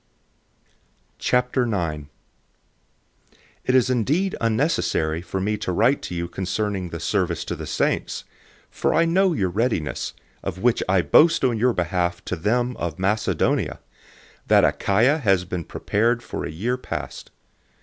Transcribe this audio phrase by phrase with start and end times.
[1.19, 2.07] 009:001
[3.65, 7.67] It is indeed unnecessary for me to write to you concerning the service to the
[7.67, 8.23] saints,
[8.71, 12.75] 009:002 for I know your readiness, of which I boast on your behalf to them
[12.77, 13.79] of Macedonia,
[14.47, 17.29] that Achaia has been prepared for a year past.